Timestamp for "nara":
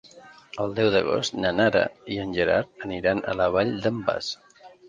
1.59-1.83